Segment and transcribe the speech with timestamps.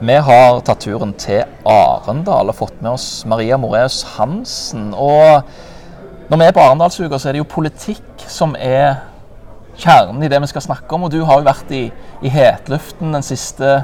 [0.00, 4.94] Vi har tatt turen til Arendal og fått med oss Maria Moreus Hansen.
[4.96, 5.42] Og
[6.30, 9.02] når vi er på Arendalsuka, så er det jo politikk som er
[9.76, 11.04] kjernen i det vi skal snakke om.
[11.04, 11.82] Og du har jo vært i,
[12.24, 13.82] i hetluften den siste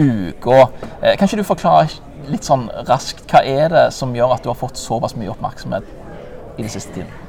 [0.00, 0.70] uka.
[1.02, 4.48] Eh, kan ikke du forklare litt sånn raskt hva er det som gjør at du
[4.48, 5.84] har fått såpass mye oppmerksomhet
[6.56, 7.27] i den siste tiden?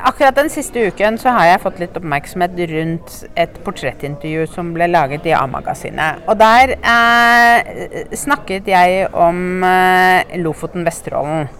[0.00, 4.88] Akkurat den siste uken så har jeg fått litt oppmerksomhet rundt et portrettintervju som ble
[4.88, 6.22] laget i A-magasinet.
[6.30, 11.50] Og der eh, snakket jeg om eh, Lofoten-Vesterålen.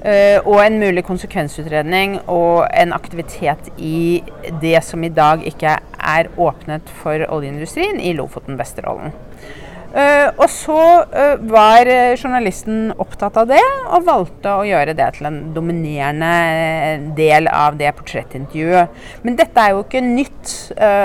[0.00, 4.22] Uh, og en mulig konsekvensutredning og en aktivitet i
[4.62, 9.12] det som i dag ikke er åpnet for oljeindustrien i Lofoten-Vesterålen.
[9.12, 9.59] Uh,
[9.90, 15.38] og så uh, var journalisten opptatt av det, og valgte å gjøre det til en
[15.56, 19.00] dominerende del av det portrettintervjuet.
[19.26, 20.52] Men dette er jo ikke nytt.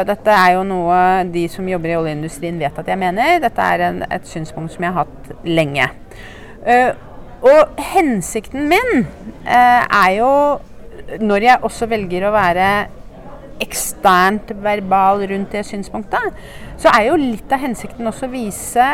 [0.07, 0.99] Dette er jo noe
[1.33, 3.39] de som jobber i oljeindustrien vet at jeg mener.
[3.43, 5.89] Dette er en, et synspunkt som jeg har hatt lenge.
[7.45, 9.05] og hensikten min
[9.45, 10.29] er jo,
[11.21, 12.69] når jeg også velger å være
[13.63, 16.39] eksternt verbal rundt det synspunktet,
[16.81, 18.87] så er jo litt av hensikten også å vise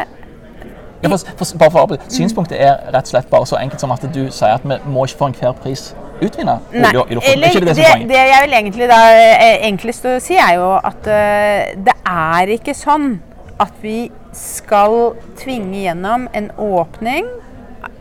[1.01, 4.03] ja, for, for, bare for, Synspunktet er rett og slett bare så enkelt som at
[4.13, 5.87] du sier at vi må ikke for enhver pris
[6.21, 10.37] utvinne Nei, eller, det, det, det, det, jeg vil egentlig da eh, enklest å si,
[10.37, 13.15] er jo at uh, det er ikke sånn
[13.61, 17.25] at vi skal tvinge gjennom en åpning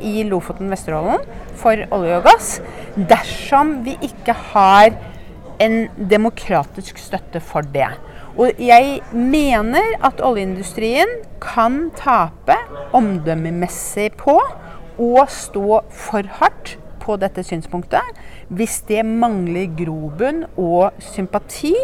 [0.04, 1.24] i Lofoten-Vesterålen
[1.60, 2.52] for olje og gass
[2.96, 4.92] dersom vi ikke har
[5.60, 7.88] en demokratisk støtte for det.
[8.40, 12.56] Og jeg mener at oljeindustrien kan tape
[12.96, 14.38] omdømmemessig på
[15.00, 18.20] å stå for hardt på dette synspunktet
[18.52, 21.74] hvis det mangler grobunn og sympati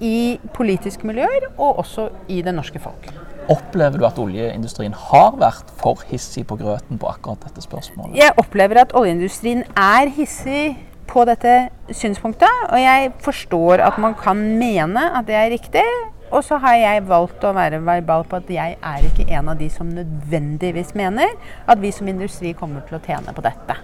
[0.00, 3.10] i politiske miljøer og også i det norske folk.
[3.50, 8.14] Opplever du at oljeindustrien har vært for hissig på grøten på akkurat dette spørsmålet?
[8.20, 10.78] Jeg opplever at oljeindustrien er hissig
[11.10, 11.56] på dette
[11.90, 12.64] synspunktet.
[12.70, 15.84] Og jeg forstår at man kan mene at det er riktig.
[16.30, 19.58] Og så har jeg valgt å være verbal på at jeg er ikke en av
[19.58, 21.32] de som nødvendigvis mener
[21.66, 23.74] at vi som industri kommer til å tjene på dette.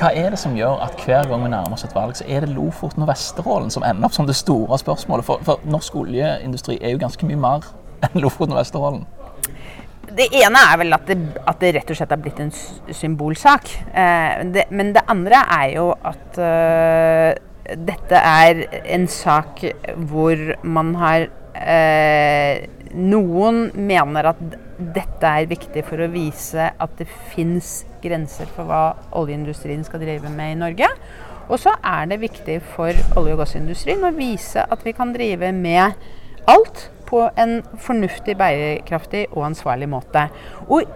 [0.00, 2.42] Hva er det som gjør at hver gang vi nærmer oss et valg, så er
[2.42, 5.26] det Lofoten og Vesterålen som ender opp som det store spørsmålet?
[5.28, 7.70] For, for norsk oljeindustri er jo ganske mye mer
[8.02, 9.06] enn Lofoten og Vesterålen.
[10.16, 12.50] Det ene er vel at det, at det, rett og slett har blitt en
[12.96, 13.70] symbolsak.
[13.94, 17.30] Eh, det, men det andre er jo at eh,
[17.78, 19.62] dette er en sak
[20.10, 24.38] hvor man har eh, Noen mener at
[24.80, 30.32] dette er viktig for å vise at det fins grenser for hva oljeindustrien skal drive
[30.34, 30.88] med i Norge.
[31.46, 35.52] Og så er det viktig for olje- og gassindustrien å vise at vi kan drive
[35.54, 35.94] med
[36.50, 40.28] alt på en fornuftig, bærekraftig og ansvarlig måte.
[40.68, 40.86] Og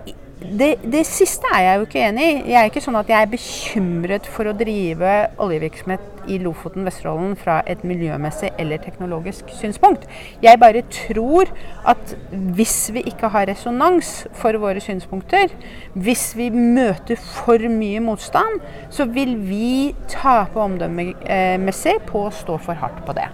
[0.45, 2.33] det, det, siste er jeg jo ikke enig i.
[2.51, 7.33] Jeg er ikke sånn at jeg er bekymret for å drive oljevirksomhet i Lofoten, Vesterålen
[7.39, 10.05] fra et miljømessig eller teknologisk synspunkt.
[10.45, 11.53] Jeg bare tror
[11.89, 12.15] at
[12.57, 15.53] hvis vi ikke har resonans for våre synspunkter,
[15.95, 18.61] hvis vi møter for mye motstand,
[18.93, 23.31] så vil vi tape omdømmemessig på å stå for hardt på det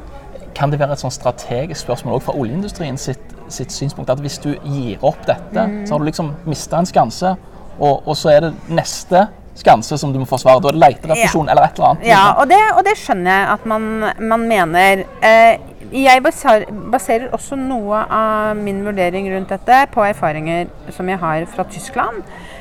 [0.60, 4.38] kan det være et sånn strategisk spørsmål også fra oljeindustrien sitt, sitt, synspunkt at hvis
[4.44, 5.82] du gir opp dette, mm.
[5.88, 7.34] så har du liksom mista en skanse,
[7.78, 9.24] og, og, så er det neste
[9.56, 10.60] skanse som du må forsvare.
[10.60, 11.54] Da er det leterefusjon ja.
[11.54, 12.06] eller et eller annet.
[12.08, 13.88] Ja, og det, og det skjønner jeg at man,
[14.20, 15.04] man mener.
[15.24, 21.48] Eh, jeg baserer også noe av min vurdering rundt dette på erfaringer som jeg har
[21.50, 22.20] fra Tyskland.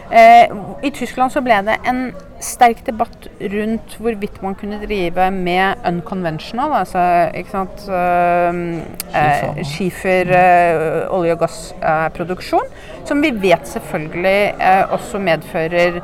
[0.09, 0.49] Eh,
[0.83, 2.07] I Tyskland så ble det en
[2.43, 7.01] sterk debatt rundt hvorvidt man kunne drive med unconventional, altså
[7.35, 12.67] ikke sant, uh, skifer, uh, olje- og gassproduksjon,
[13.05, 14.53] som vi vet selvfølgelig
[14.95, 16.01] også medfører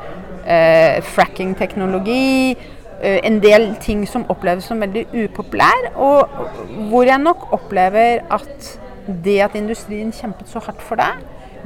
[1.02, 2.56] fracking-teknologi.
[3.02, 6.28] En del ting som oppleves som veldig upopulær, og
[6.90, 8.68] hvor jeg nok opplever at
[9.24, 11.10] det at industrien kjempet så hardt for det,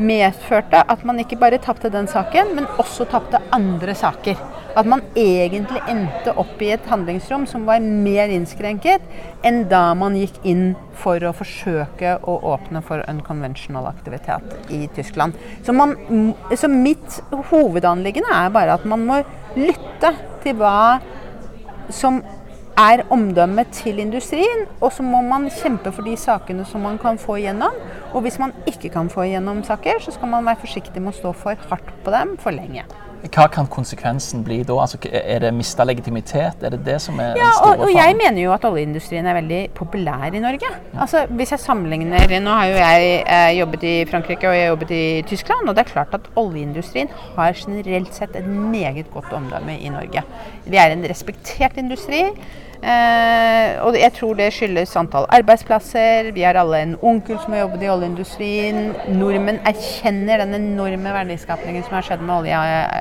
[0.01, 4.41] medførte at man ikke bare tapte den saken, men også tapte andre saker.
[4.79, 9.03] At man egentlig endte opp i et handlingsrom som var mer innskrenket
[9.47, 15.39] enn da man gikk inn for å forsøke å åpne for unconventional aktivitet i Tyskland.
[15.67, 15.97] Så, man,
[16.55, 17.21] så mitt
[17.51, 19.23] hovedanliggende er bare at man må
[19.59, 20.15] lytte
[20.45, 21.01] til hva
[21.91, 22.23] som
[22.81, 27.19] er omdømmet til industrien, og så må man kjempe for de sakene som man kan
[27.21, 27.77] få igjennom.
[28.15, 31.19] Og hvis man ikke kan få igjennom saker, så skal man være forsiktig med å
[31.19, 32.87] stå for hardt på dem for lenge.
[33.29, 34.77] Hva kan konsekvensen bli da?
[34.81, 36.63] Altså, er det mista legitimitet?
[36.65, 39.29] Er det det som er ja, den store og, og jeg mener jo at oljeindustrien
[39.29, 40.71] er veldig populær i Norge.
[40.95, 44.73] Altså, hvis jeg sammenligner Nå har jo jeg eh, jobbet i Frankrike og jeg har
[44.73, 49.33] jobbet i Tyskland, og det er klart at oljeindustrien har generelt sett et meget godt
[49.37, 50.25] omdømme i Norge.
[50.65, 52.25] Vi er en respektert industri.
[52.81, 56.31] Eh, og jeg tror det skyldes antall arbeidsplasser.
[56.33, 58.79] Vi har alle en onkel som har jobbet i oljeindustrien.
[59.19, 62.39] Nordmenn erkjenner den enorme verdiskapningen som har skjedd med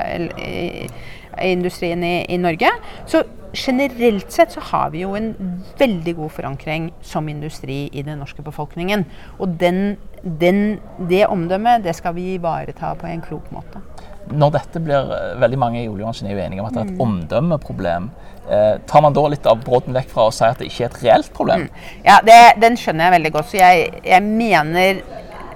[0.09, 2.71] oljeindustrien i, i, Norge.
[3.09, 3.23] Så
[3.53, 5.33] generelt sett så har vi jo en
[5.79, 9.05] veldig god forankring som industri i den norske befolkningen.
[9.39, 10.79] Og den, den,
[11.09, 13.81] det omdømmet det skal vi ivareta på en klok måte
[14.29, 16.89] når dette blir eh, Veldig mange i oljebransjen er jo enige om at det er
[16.89, 17.03] et mm.
[17.05, 18.09] omdømmeproblem.
[18.49, 20.91] Eh, tar man da litt av brodden vekk fra å si at det ikke er
[20.91, 21.65] et reelt problem?
[21.65, 21.87] Mm.
[22.05, 23.51] Ja, det, den skjønner jeg veldig godt.
[23.51, 25.01] Så jeg, jeg mener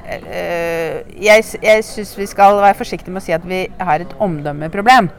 [0.03, 5.09] Jeg, jeg syns vi skal være forsiktige med å si at vi har et omdømmeproblem.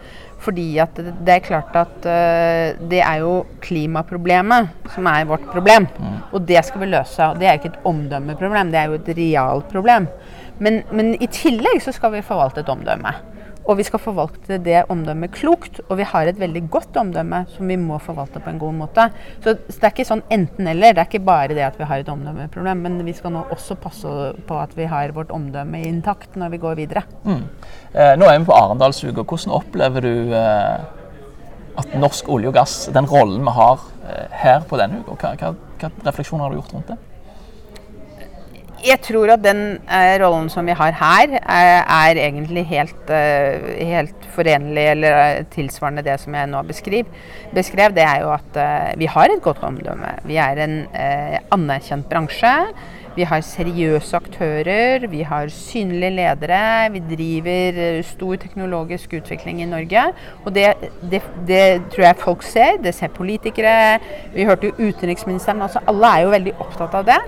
[0.44, 5.86] Fordi at det, er klart at øh, det er jo klimaproblemet som er vårt problem.
[5.98, 6.18] Mm.
[6.32, 7.30] Og det skal vi løse.
[7.40, 10.08] Det er ikke et omdømmeproblem, det er jo et realproblem.
[10.58, 13.14] Men, men i tillegg så skal vi forvalte et omdømme.
[13.64, 15.80] Og vi skal forvalte det omdømmet klokt.
[15.88, 19.06] Og vi har et veldig godt omdømme som vi må forvalte på en god måte.
[19.44, 20.96] Så, det er ikke sånn enten-eller.
[20.96, 22.84] Det er ikke bare det at vi har et omdømmeproblem.
[22.84, 24.16] Men vi skal nå også passe
[24.48, 27.06] på at vi har vårt omdømme intakt når vi går videre.
[27.24, 27.40] Mm.
[27.94, 29.24] Eh, nå er vi på Arendalsuka.
[29.24, 30.84] Hvordan opplever du eh,
[31.80, 35.54] at norsk olje og gass, den rollen vi har eh, her på denne uka, hva,
[35.56, 37.00] hva, hva refleksjoner har du gjort rundt det?
[38.84, 43.70] Jeg tror at den eh, rollen som vi har her, er, er egentlig helt, eh,
[43.88, 47.08] helt, forenlig eller eh, tilsvarende det som jeg nå beskrev.
[47.54, 47.94] beskrev.
[47.94, 50.16] Det er jo at eh, vi har et godt omdømme.
[50.28, 52.54] Vi er en eh, anerkjent bransje.
[53.14, 56.90] Vi har seriøse aktører, vi har synlige ledere.
[56.90, 60.02] Vi driver eh, stor teknologisk utvikling i Norge.
[60.44, 60.72] Og det,
[61.10, 62.80] det, det, tror jeg folk ser.
[62.82, 64.00] Det ser politikere.
[64.34, 65.62] Vi hørte jo utenriksministeren.
[65.62, 67.20] altså Alle er jo veldig opptatt av det.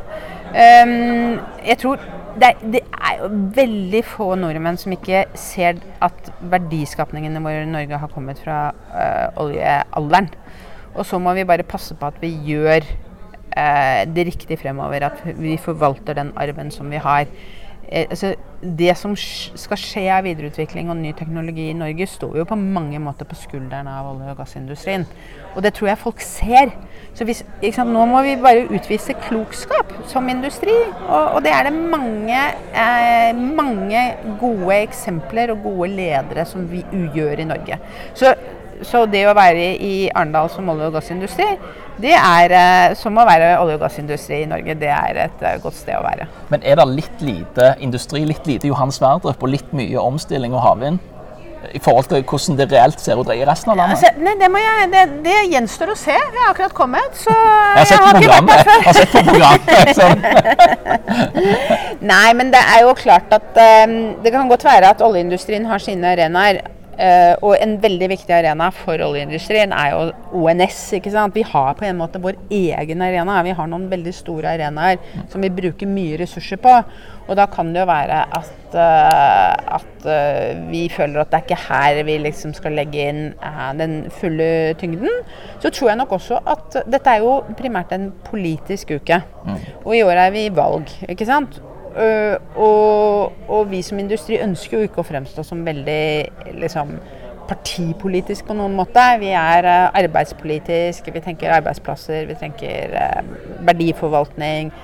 [0.56, 2.02] Um, jeg tror
[2.36, 7.70] det er, det er, jo veldig få nordmenn som ikke ser at verdiskapningene våre i
[7.70, 10.30] Norge har kommet fra uh, oljealderen.
[10.96, 12.86] Og så må vi bare passe på at vi gjør
[13.56, 15.08] det riktig fremover.
[15.08, 17.26] At vi forvalter den arven som vi har.
[17.88, 18.34] Eh, altså,
[18.78, 22.98] det som skal skje av videreutvikling og ny teknologi i Norge, står jo på mange
[22.98, 25.06] måter på skuldrene av olje- og gassindustrien.
[25.54, 26.72] Og det tror jeg folk ser.
[27.14, 27.44] Så hvis,
[27.78, 30.74] Nå må vi bare utvise klokskap som industri.
[31.08, 32.40] Og, og det er det mange,
[32.74, 34.02] eh, mange
[34.40, 37.78] gode eksempler og gode ledere som vi gjør i Norge.
[38.14, 38.34] Så
[38.84, 41.46] så det å være i Arendal som olje- og gassindustri,
[42.02, 44.76] det er eh, som å være olje- og gassindustri i Norge.
[44.76, 46.28] Det er et uh, godt sted å være.
[46.52, 50.64] Men er det litt lite industri, litt lite Johan Sverdrup og litt mye omstilling og
[50.66, 51.04] havvind?
[51.74, 53.96] I forhold til hvordan det reelt ser ut i resten av landet?
[53.96, 56.14] Altså, nei, det, jeg, det, det, gjenstår å se.
[56.14, 58.70] Jeg har akkurat kommet, så jeg har jeg har før.
[58.76, 59.90] Jeg har sett på programmet.
[59.98, 60.18] Sånn.
[62.12, 65.82] nei, men det er jo klart at um, det kan godt være at oljeindustrien har
[65.82, 66.62] sine arenaer.
[66.96, 70.04] Uh, og en veldig viktig arena for oljeindustrien er jo
[70.40, 70.78] ONS.
[70.96, 71.34] ikke sant?
[71.36, 73.42] Vi har på en måte vår egen arena.
[73.44, 74.96] Vi har noen veldig store arenaer
[75.28, 76.72] som vi bruker mye ressurser på.
[77.26, 81.46] Og da kan det jo være at, uh, at uh, vi føler at det er
[81.46, 83.22] ikke her vi liksom skal legge inn
[83.76, 84.50] den fulle
[84.80, 85.22] tyngden.
[85.60, 89.20] Så tror jeg nok også at dette er jo primært en politisk uke.
[89.44, 89.64] Mm.
[89.84, 91.60] Og i år er vi i valg, ikke sant.
[91.96, 96.90] Uh, og, og, vi som industri ønsker jo ikke å fremstå som veldig liksom,
[97.48, 99.04] partipolitisk på noen måte.
[99.22, 103.32] Vi er uh, arbeidspolitisk, vi tenker arbeidsplasser, vi tenker uh,
[103.64, 104.74] verdiforvaltning.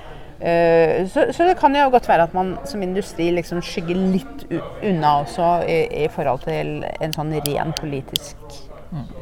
[0.43, 4.41] Så, så, det kan jo godt være at man som industri liksom skygger litt
[4.83, 8.57] unna også i, i forhold til en sånn ren politisk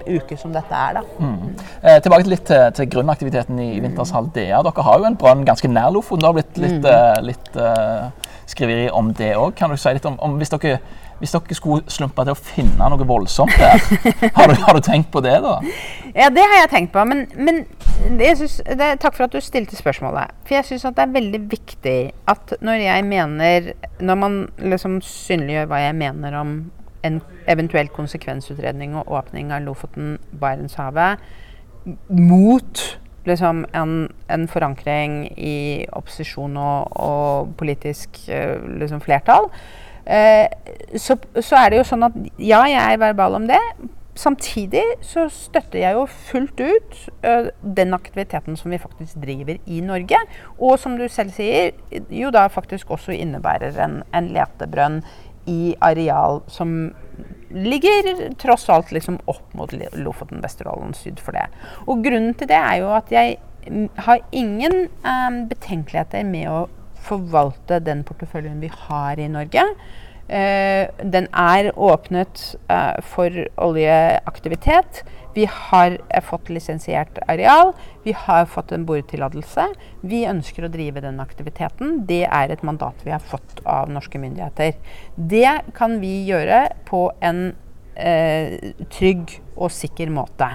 [0.06, 0.98] uke som dette er.
[0.98, 1.02] da.
[1.18, 1.52] Mm.
[1.82, 4.62] Eh, tilbake litt til, til grunnaktiviteten i, i Vintershall DA.
[4.66, 6.24] Dere har jo en brønn ganske nær Lofoten.
[6.24, 6.88] Det har blitt litt, mm.
[6.90, 9.54] uh, litt uh, skriveri om det òg.
[9.58, 10.80] Kan du si litt om, om hvis, dere,
[11.20, 13.78] hvis dere skulle slumpe til å finne noe voldsomt der,
[14.38, 15.60] har, du, har, du, tenkt på det, da?
[16.16, 17.04] Ja, det har jeg tenkt på.
[17.06, 17.62] Men, men
[18.34, 20.34] synes, det, takk for at du stilte spørsmålet.
[20.48, 21.98] For jeg syns det er veldig viktig
[22.30, 26.54] at når jeg mener Når man liksom synliggjør hva jeg mener om
[27.06, 31.22] en eventuell konsekvensutredning og åpning av Lofoten-Barentshavet
[32.08, 32.82] mot
[33.28, 33.94] liksom en,
[34.28, 39.50] en, forankring i opposisjon og, og politisk uh, liksom flertall,
[40.04, 40.48] eh,
[40.96, 43.60] så, så, er det jo sånn at ja, jeg er verbal om det.
[44.20, 49.78] Samtidig så støtter jeg jo fullt ut ø, den aktiviteten som vi faktisk driver i
[49.84, 50.18] Norge.
[50.58, 51.70] Og som du selv sier,
[52.12, 54.98] jo da faktisk også innebærer en, en letebrønn
[55.50, 56.92] i areal som
[57.50, 61.48] ligger tross alt liksom opp mot Lofoten, Vesterålen, syd for det.
[61.90, 63.38] Og grunnen til det er jo at jeg
[64.06, 66.60] har ingen eh, betenkeligheter med å
[67.00, 69.64] forvalte den porteføljen vi har i Norge.
[70.30, 75.00] Uh, den er åpnet uh, for oljeaktivitet.
[75.34, 77.72] Vi har uh, fått lisensiert areal.
[78.04, 79.64] Vi har fått en boretillatelse.
[80.06, 82.04] Vi ønsker å drive den aktiviteten.
[82.06, 84.78] Det er et mandat vi har fått av norske myndigheter.
[85.16, 87.50] Det kan vi gjøre på en
[88.94, 90.46] trygg og sikker måte.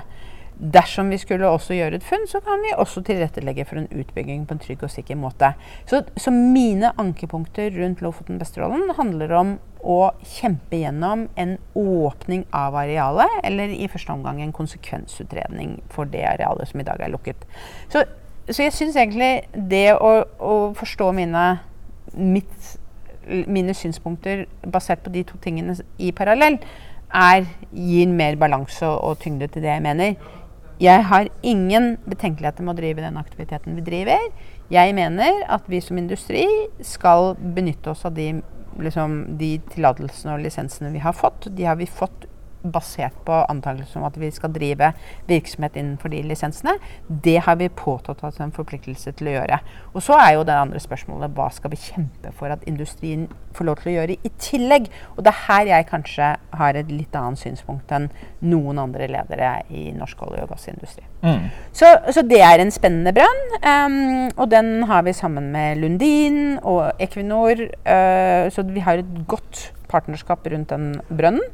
[0.55, 4.45] Dersom vi skulle også gjøre et funn, så kan vi også tilrettelegge for en utbygging
[4.47, 5.49] på en trygg og sikker måte.
[5.89, 9.51] Så, så mine ankepunkter rundt Lofoten Vesterålen handler om
[9.85, 16.23] å kjempe gjennom en åpning av arealet, eller i første omgang en konsekvensutredning for det
[16.25, 17.43] arealet som i dag er lukket.
[17.91, 18.05] Så,
[18.47, 21.45] så jeg syns egentlig det å, å forstå mine,
[22.15, 22.71] mitt,
[23.27, 26.61] mine synspunkter basert på de to tingene i parallell,
[27.15, 27.45] er,
[27.75, 30.15] gir mer balanse og tyngde til det jeg mener.
[30.81, 34.25] Jeg har ingen betenkeligheter med å drive den aktiviteten vi driver.
[34.73, 36.43] Jeg mener at vi som industri
[36.83, 38.41] skal benytte oss av de,
[38.83, 41.47] liksom, de tillatelsene og lisensene vi har fått.
[41.55, 42.27] De har vi fått
[42.71, 44.91] basert på antakelser om at vi skal drive
[45.29, 46.75] virksomhet innenfor de lisensene.
[47.07, 49.59] Det har vi påtatt oss en forpliktelse til å gjøre.
[49.93, 53.69] Og så er jo det andre spørsmålet hva skal vi kjempe for at industrien får
[53.69, 54.89] lov til å gjøre i tillegg?
[55.15, 58.09] Og det er her jeg kanskje har et litt annet synspunkt enn
[58.45, 61.05] noen andre ledere i norsk olje- og gassindustri.
[61.25, 61.49] Mm.
[61.73, 63.97] Så, så, det er en spennende brønn, um,
[64.35, 67.65] og den har vi sammen med Lundin og Equinor.
[67.85, 71.45] Uh, så vi har et godt partnerskap rundt den brønnen.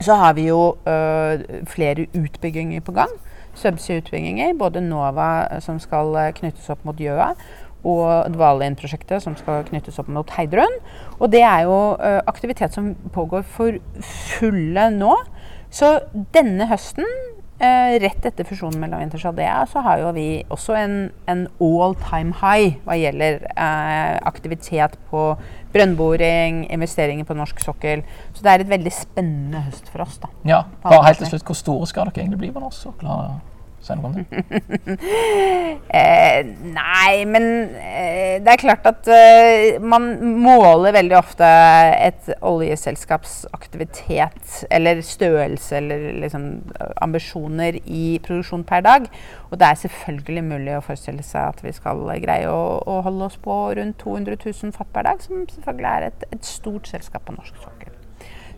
[0.00, 3.10] Så har vi jo øh, flere utbygginger på gang.
[3.54, 4.54] Subsea-utbygginger.
[4.58, 7.32] Både Nova, øh, som skal øh, knyttes opp mot Gjøa,
[7.84, 10.74] og Dvalin-prosjektet, som skal knyttes opp mot Heidrun.
[11.18, 11.96] Og det er jo
[12.26, 13.72] aktivitet som pågår for
[14.38, 15.16] fulle nå.
[15.70, 15.98] Så
[16.34, 17.04] denne høsten
[17.62, 20.96] Eh, rett etter fusjonen mellom Winters og Adea så har jo vi også en,
[21.30, 25.28] en all time high hva gjelder eh, aktivitet på
[25.70, 28.02] brønnboring, investeringer på norsk sokkel.
[28.34, 30.18] Så det er et veldig spennende høst for oss.
[30.24, 30.32] da.
[30.48, 33.14] Ja, bare helt til slutt, Hvor store skal dere egentlig bli på norsk sokkel?
[33.82, 34.42] Det.
[35.98, 40.06] eh, nei, men eh, det er klart at eh, man
[40.38, 41.48] måler veldig ofte
[41.98, 46.46] et oljeselskaps aktivitet eller størrelse eller liksom
[47.02, 49.08] ambisjoner i produksjon per dag.
[49.50, 53.26] Og det er selvfølgelig mulig å forestille seg at vi skal greie å, å holde
[53.26, 57.26] oss på rundt 200 000 fat per dag, som selvfølgelig er et, et stort selskap
[57.26, 58.01] på norsk sokkel.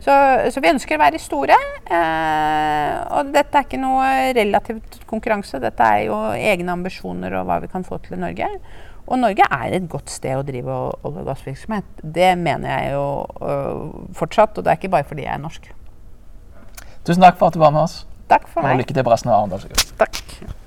[0.02, 0.14] Så,
[0.52, 1.58] så, vi ønsker å være store.
[1.84, 5.60] Eh, og dette er ikke noe relativt konkurranse.
[5.62, 8.50] Dette er jo egne ambisjoner og hva vi kan få til i Norge.
[9.04, 12.00] Og Norge er et godt sted å drive olje- og gassvirksomhet.
[12.00, 13.06] Det mener jeg jo
[13.44, 15.68] uh, fortsatt, og det er ikke bare fordi jeg er norsk.
[17.04, 18.00] Tusen takk for at du var med oss.
[18.32, 18.78] Takk for meg.
[18.78, 19.88] Og lykke til på resten av Arendalsuka.
[20.00, 20.62] Takk.